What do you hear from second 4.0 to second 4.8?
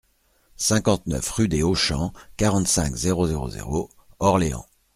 Orléans